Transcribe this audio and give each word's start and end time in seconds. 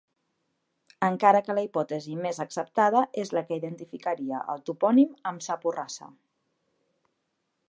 Encara 1.07 1.41
que 1.49 1.55
la 1.57 1.65
hipòtesi 1.67 2.17
més 2.23 2.41
acceptada 2.47 3.05
és 3.25 3.35
la 3.39 3.45
que 3.51 3.61
identificaria 3.63 4.43
el 4.55 4.67
topònim 4.71 5.17
amb 5.35 5.49
sa 5.51 5.63
Porrassa. 5.67 6.15